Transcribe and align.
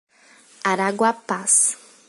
Araguapaz 0.71 1.51